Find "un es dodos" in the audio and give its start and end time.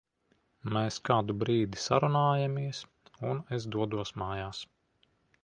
3.33-4.15